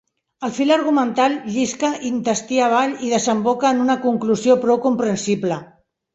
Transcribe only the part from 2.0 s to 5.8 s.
intestí avall i desemboca en una conclusió prou comprensible.